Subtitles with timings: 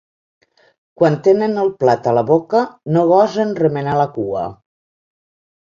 [1.01, 2.63] Quan tenen el plat a la boca
[2.97, 4.51] no gosen remenar la cua